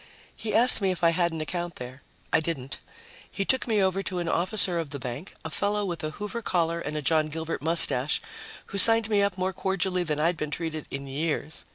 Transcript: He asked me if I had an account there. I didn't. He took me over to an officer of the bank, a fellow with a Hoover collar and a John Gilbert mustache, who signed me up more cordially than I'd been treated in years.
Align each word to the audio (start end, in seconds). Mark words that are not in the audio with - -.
He 0.35 0.55
asked 0.55 0.81
me 0.81 0.89
if 0.89 1.03
I 1.03 1.11
had 1.11 1.31
an 1.31 1.41
account 1.41 1.75
there. 1.75 2.01
I 2.33 2.39
didn't. 2.39 2.79
He 3.29 3.45
took 3.45 3.67
me 3.67 3.83
over 3.83 4.01
to 4.01 4.17
an 4.17 4.27
officer 4.27 4.79
of 4.79 4.89
the 4.89 4.97
bank, 4.97 5.35
a 5.45 5.51
fellow 5.51 5.85
with 5.85 6.03
a 6.03 6.09
Hoover 6.09 6.41
collar 6.41 6.79
and 6.79 6.97
a 6.97 7.03
John 7.03 7.27
Gilbert 7.27 7.61
mustache, 7.61 8.19
who 8.65 8.79
signed 8.79 9.11
me 9.11 9.21
up 9.21 9.37
more 9.37 9.53
cordially 9.53 10.01
than 10.01 10.19
I'd 10.19 10.37
been 10.37 10.49
treated 10.49 10.87
in 10.89 11.05
years. 11.05 11.65